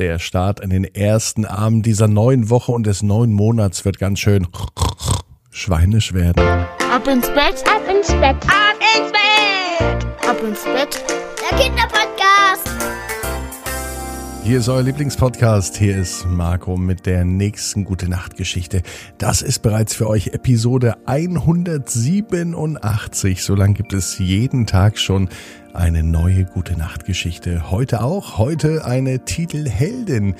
[0.00, 4.18] Der Start in den ersten Abend dieser neuen Woche und des neuen Monats wird ganz
[4.18, 4.46] schön
[5.50, 6.42] schweinisch werden.
[6.90, 11.04] Ab ins Bett, ab ins Bett, ab ins Bett, ab ins Bett.
[11.50, 12.09] Der Kinderpodcast.
[14.42, 15.76] Hier ist euer Lieblingspodcast.
[15.76, 18.80] Hier ist Marco mit der nächsten Gute Nacht Geschichte.
[19.18, 23.42] Das ist bereits für euch Episode 187.
[23.42, 25.28] So lang gibt es jeden Tag schon
[25.74, 27.70] eine neue Gute Nacht Geschichte.
[27.70, 28.38] Heute auch.
[28.38, 30.34] Heute eine Titelheldin.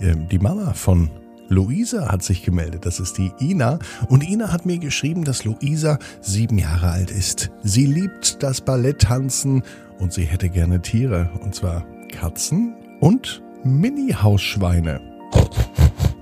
[0.00, 1.10] Ähm, die Mama von
[1.48, 2.86] Luisa hat sich gemeldet.
[2.86, 3.80] Das ist die Ina.
[4.08, 7.50] Und Ina hat mir geschrieben, dass Luisa sieben Jahre alt ist.
[7.62, 9.62] Sie liebt das Balletttanzen
[9.98, 11.28] und sie hätte gerne Tiere.
[11.42, 15.00] Und zwar Katzen und Mini-Hausschweine.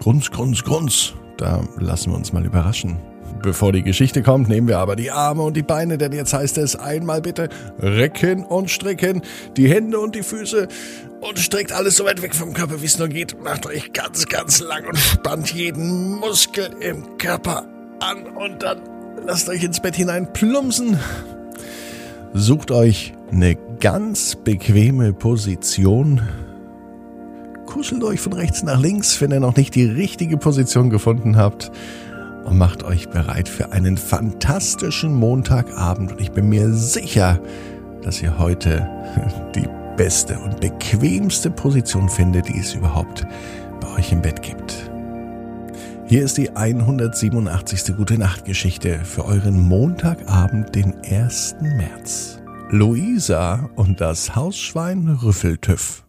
[0.00, 1.14] Grunz, grunz, grunz.
[1.38, 2.98] Da lassen wir uns mal überraschen.
[3.42, 6.58] Bevor die Geschichte kommt, nehmen wir aber die Arme und die Beine, denn jetzt heißt
[6.58, 7.48] es einmal bitte
[7.80, 9.22] recken und strecken,
[9.56, 10.68] die Hände und die Füße
[11.20, 13.42] und streckt alles so weit weg vom Körper, wie es nur geht.
[13.42, 17.66] Macht euch ganz, ganz lang und spannt jeden Muskel im Körper
[18.00, 18.80] an und dann
[19.26, 20.98] lasst euch ins Bett hinein plumpsen.
[22.34, 26.20] Sucht euch eine ganz bequeme Position.
[27.72, 31.72] Kuschelt euch von rechts nach links, wenn ihr noch nicht die richtige Position gefunden habt
[32.44, 36.12] und macht euch bereit für einen fantastischen Montagabend.
[36.12, 37.40] Und ich bin mir sicher,
[38.02, 38.86] dass ihr heute
[39.54, 43.26] die beste und bequemste Position findet, die es überhaupt
[43.80, 44.90] bei euch im Bett gibt.
[46.06, 47.96] Hier ist die 187.
[47.96, 51.56] Gute Nacht Geschichte für euren Montagabend, den 1.
[51.62, 52.38] März.
[52.68, 56.01] Luisa und das Hausschwein Rüffeltüff.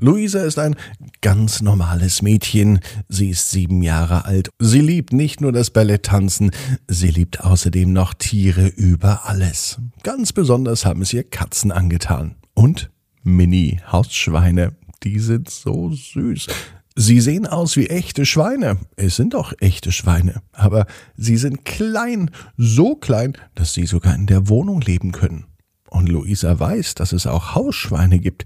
[0.00, 0.76] Luisa ist ein
[1.22, 2.78] ganz normales Mädchen.
[3.08, 4.48] Sie ist sieben Jahre alt.
[4.60, 6.52] Sie liebt nicht nur das Balletttanzen,
[6.86, 9.80] sie liebt außerdem noch Tiere über alles.
[10.04, 12.36] Ganz besonders haben es ihr Katzen angetan.
[12.54, 12.90] Und
[13.24, 14.76] Mini-Hausschweine.
[15.02, 16.46] Die sind so süß.
[16.94, 18.78] Sie sehen aus wie echte Schweine.
[18.94, 20.42] Es sind doch echte Schweine.
[20.52, 25.46] Aber sie sind klein, so klein, dass sie sogar in der Wohnung leben können.
[25.90, 28.44] Und Luisa weiß, dass es auch Hausschweine gibt,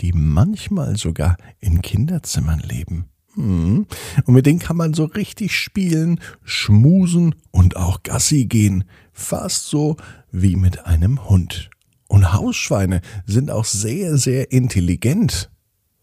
[0.00, 3.06] die manchmal sogar in Kinderzimmern leben.
[3.34, 3.86] Hm.
[4.24, 8.84] Und mit denen kann man so richtig spielen, schmusen und auch Gassi gehen.
[9.12, 9.96] Fast so
[10.30, 11.70] wie mit einem Hund.
[12.08, 15.50] Und Hausschweine sind auch sehr, sehr intelligent.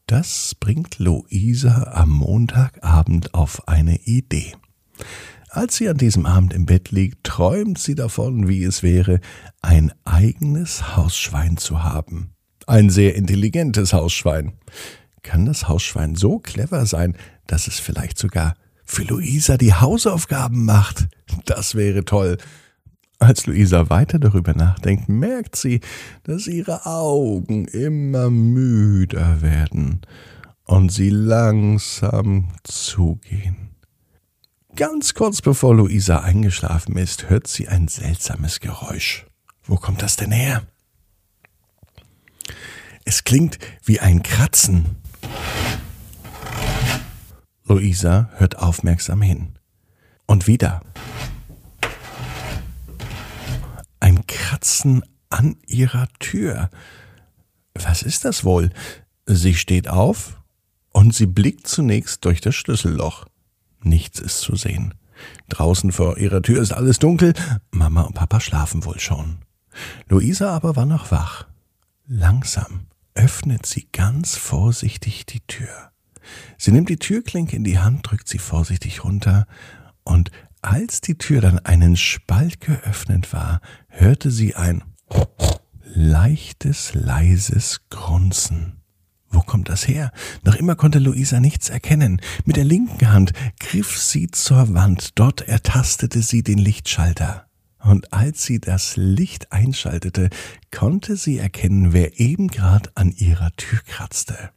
[0.08, 4.56] Das bringt Luisa am Montagabend auf eine Idee.
[5.50, 9.20] Als sie an diesem Abend im Bett liegt, träumt sie davon, wie es wäre,
[9.62, 12.32] ein eigenes Hausschwein zu haben.
[12.70, 14.54] Ein sehr intelligentes Hausschwein.
[15.24, 18.54] Kann das Hausschwein so clever sein, dass es vielleicht sogar
[18.86, 21.08] für Luisa die Hausaufgaben macht?
[21.46, 22.38] Das wäre toll.
[23.18, 25.80] Als Luisa weiter darüber nachdenkt, merkt sie,
[26.26, 30.02] dass ihre Augen immer müder werden
[30.64, 33.72] und sie langsam zugehen.
[34.76, 39.26] Ganz kurz bevor Luisa eingeschlafen ist, hört sie ein seltsames Geräusch.
[39.64, 40.68] Wo kommt das denn her?
[43.10, 44.98] Es klingt wie ein Kratzen.
[47.66, 49.58] Luisa hört aufmerksam hin.
[50.28, 50.82] Und wieder.
[54.00, 56.70] Ein Kratzen an ihrer Tür.
[57.74, 58.70] Was ist das wohl?
[59.26, 60.40] Sie steht auf
[60.92, 63.26] und sie blickt zunächst durch das Schlüsselloch.
[63.82, 64.94] Nichts ist zu sehen.
[65.48, 67.34] Draußen vor ihrer Tür ist alles dunkel.
[67.72, 69.40] Mama und Papa schlafen wohl schon.
[70.10, 71.48] Luisa aber war noch wach.
[72.06, 72.86] Langsam
[73.20, 75.92] öffnet sie ganz vorsichtig die Tür.
[76.58, 79.46] Sie nimmt die Türklinke in die Hand, drückt sie vorsichtig runter,
[80.06, 80.32] und
[80.62, 83.60] als die Tür dann einen Spalt geöffnet war,
[83.90, 84.84] hörte sie ein
[85.84, 88.82] leichtes, leises Grunzen.
[89.30, 90.12] Wo kommt das her?
[90.44, 92.22] Noch immer konnte Luisa nichts erkennen.
[92.46, 97.49] Mit der linken Hand griff sie zur Wand, dort ertastete sie den Lichtschalter
[97.80, 100.30] und als sie das Licht einschaltete,
[100.72, 104.52] konnte sie erkennen, wer eben grad an ihrer Tür kratzte.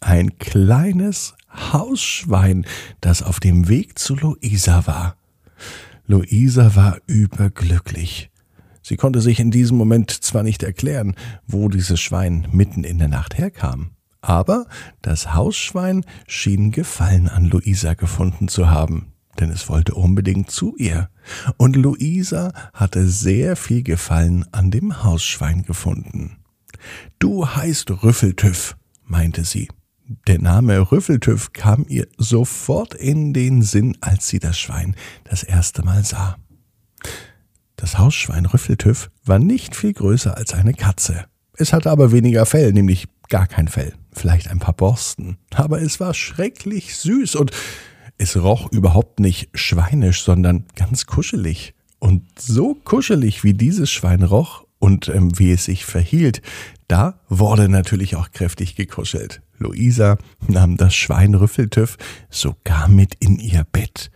[0.00, 2.66] Ein kleines Hausschwein,
[3.00, 5.16] das auf dem Weg zu Luisa war.
[6.06, 8.30] Luisa war überglücklich.
[8.82, 11.14] Sie konnte sich in diesem Moment zwar nicht erklären,
[11.46, 13.90] wo dieses Schwein mitten in der Nacht herkam,
[14.22, 14.66] aber
[15.02, 21.08] das Hausschwein schien Gefallen an Luisa gefunden zu haben, denn es wollte unbedingt zu ihr.
[21.56, 26.38] Und Luisa hatte sehr viel Gefallen an dem Hausschwein gefunden.
[27.18, 29.68] Du heißt Rüffeltüff, meinte sie.
[30.26, 35.84] Der Name Rüffeltüff kam ihr sofort in den Sinn, als sie das Schwein das erste
[35.84, 36.36] Mal sah.
[37.76, 41.26] Das Hausschwein Rüffeltüff war nicht viel größer als eine Katze.
[41.56, 43.94] Es hatte aber weniger Fell, nämlich gar kein Fell.
[44.12, 45.38] vielleicht ein paar Borsten.
[45.54, 47.52] Aber es war schrecklich süß und
[48.20, 51.74] es roch überhaupt nicht schweinisch, sondern ganz kuschelig.
[51.98, 56.42] Und so kuschelig wie dieses Schwein roch und ähm, wie es sich verhielt,
[56.86, 59.40] da wurde natürlich auch kräftig gekuschelt.
[59.58, 60.18] Luisa
[60.48, 61.96] nahm das Schwein Rüffeltüff
[62.28, 64.10] sogar mit in ihr Bett.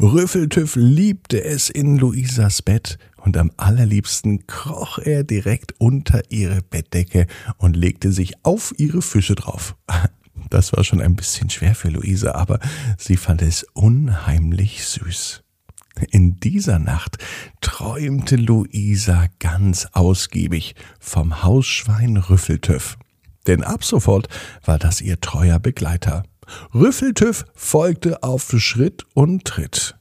[0.00, 7.26] Rüffeltüff liebte es in Luisas Bett und am allerliebsten kroch er direkt unter ihre Bettdecke
[7.58, 9.76] und legte sich auf ihre Füße drauf.
[10.50, 12.58] Das war schon ein bisschen schwer für Luisa, aber
[12.98, 15.42] sie fand es unheimlich süß.
[16.10, 17.18] In dieser Nacht
[17.60, 22.96] träumte Luisa ganz ausgiebig vom Hausschwein Rüffeltüff.
[23.46, 24.28] Denn ab sofort
[24.64, 26.24] war das ihr treuer Begleiter.
[26.74, 29.96] Rüffeltüff folgte auf Schritt und Tritt.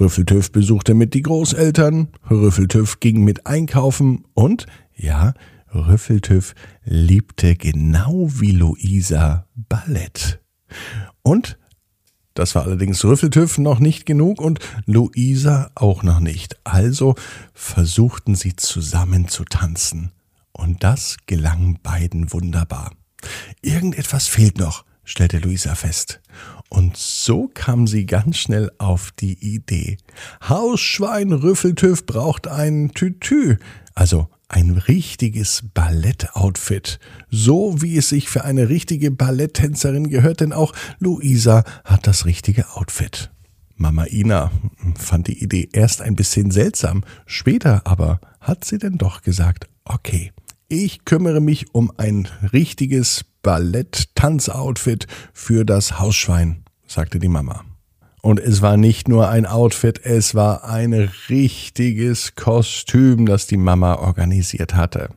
[0.00, 5.34] Rüffeltüff besuchte mit die Großeltern, Rüffeltüff ging mit einkaufen und, ja,
[5.76, 10.40] Rüffeltüff liebte genau wie Luisa Ballett.
[11.22, 11.58] Und
[12.36, 16.56] das war allerdings Rüffeltüff noch nicht genug und Luisa auch noch nicht.
[16.64, 17.14] Also
[17.54, 20.12] versuchten sie zusammen zu tanzen.
[20.52, 22.92] Und das gelang beiden wunderbar.
[23.62, 26.20] Irgendetwas fehlt noch, stellte Luisa fest.
[26.68, 29.96] Und so kam sie ganz schnell auf die Idee.
[30.46, 33.56] Hausschwein Rüffeltüff braucht ein Tütü,
[33.94, 36.98] also ein richtiges Ballettoutfit,
[37.30, 42.70] so wie es sich für eine richtige Balletttänzerin gehört, denn auch Luisa hat das richtige
[42.76, 43.30] Outfit.
[43.74, 44.50] Mama Ina
[44.96, 50.32] fand die Idee erst ein bisschen seltsam, später aber hat sie denn doch gesagt, okay,
[50.68, 57.64] ich kümmere mich um ein richtiges Ballett-Tanzoutfit für das Hausschwein, sagte die Mama.
[58.22, 60.92] Und es war nicht nur ein Outfit, es war ein
[61.28, 65.10] richtiges Kostüm, das die Mama organisiert hatte.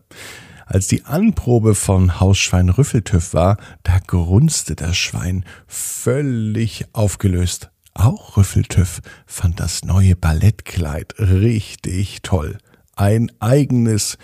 [0.65, 7.71] Als die Anprobe von Hausschwein Rüffeltüff war, da grunzte das Schwein völlig aufgelöst.
[7.95, 12.59] Auch Rüffeltüff fand das neue Ballettkleid richtig toll.
[12.95, 14.19] Ein eigenes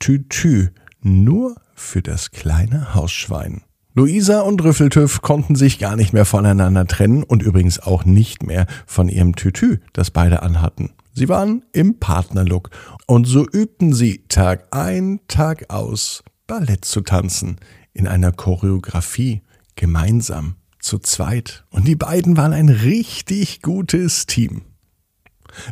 [0.00, 3.62] Tütü, nur für das kleine Hausschwein.
[3.96, 8.66] Luisa und Rüffeltüff konnten sich gar nicht mehr voneinander trennen und übrigens auch nicht mehr
[8.86, 10.90] von ihrem Tütü, das beide anhatten.
[11.12, 12.70] Sie waren im Partnerlook
[13.06, 17.58] und so übten sie Tag ein, Tag aus Ballett zu tanzen
[17.92, 19.42] in einer Choreografie
[19.76, 24.62] gemeinsam zu zweit und die beiden waren ein richtig gutes Team.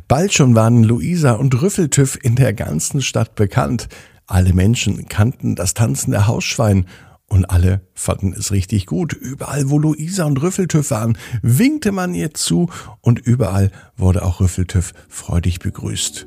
[0.07, 3.89] Bald schon waren Luisa und Rüffeltüff in der ganzen Stadt bekannt.
[4.29, 6.87] Alle Menschen kannten das tanzende Hausschwein
[7.33, 9.15] und alle fanden es richtig gut.
[9.15, 12.69] Überall, wo Luisa und Rüffeltüff waren, winkte man ihr zu
[13.01, 16.27] und überall wurde auch Rüffeltüff freudig begrüßt.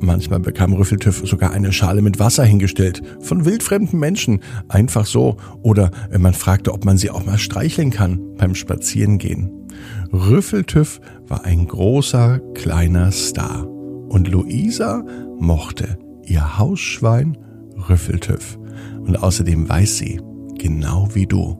[0.00, 5.92] Manchmal bekam Rüffeltüff sogar eine Schale mit Wasser hingestellt, von wildfremden Menschen, einfach so, oder
[6.10, 9.52] wenn man fragte, ob man sie auch mal streicheln kann beim Spazierengehen.
[10.12, 13.68] Rüffeltüff war ein großer, kleiner Star.
[13.68, 15.04] Und Luisa
[15.38, 17.38] mochte ihr Hausschwein
[17.88, 18.58] Rüffeltüff.
[19.06, 20.20] Und außerdem weiß sie,
[20.60, 21.56] genau wie du.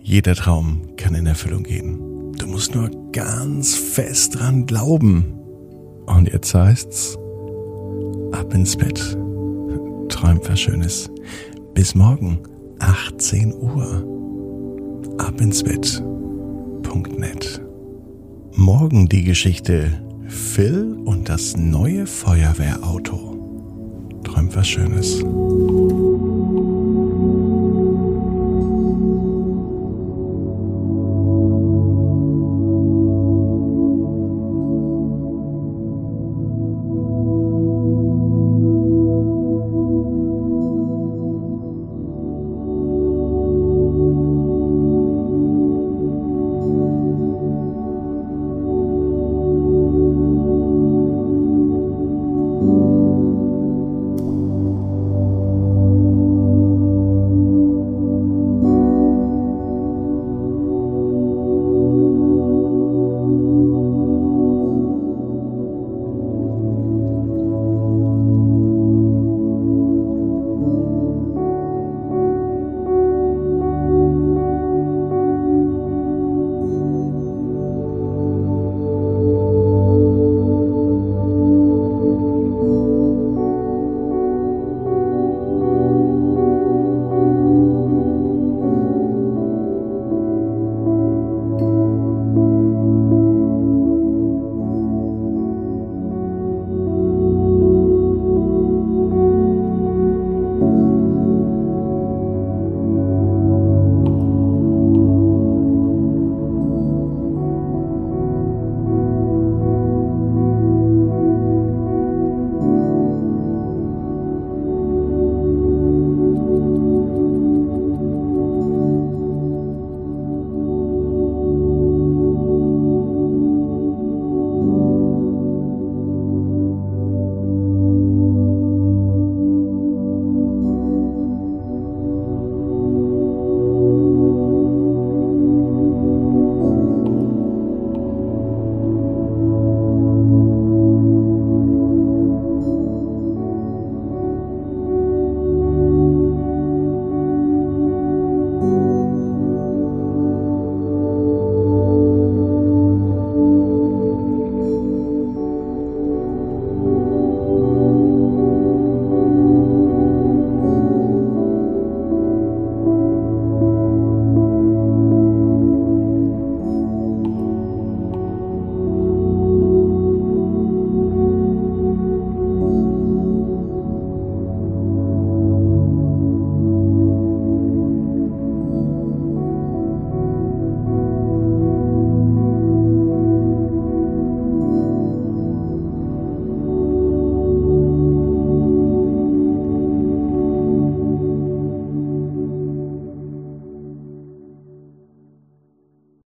[0.00, 2.32] Jeder Traum kann in Erfüllung gehen.
[2.38, 5.38] Du musst nur ganz fest dran glauben.
[6.06, 7.16] Und jetzt heißt's,
[8.32, 9.16] ab ins Bett.
[10.08, 11.10] Träum was Schönes.
[11.74, 12.40] Bis morgen,
[12.80, 14.04] 18 Uhr.
[15.18, 17.62] Ab ins Bett.net.
[18.54, 24.18] Morgen die Geschichte Phil und das neue Feuerwehrauto.
[24.24, 25.22] Träum was Schönes.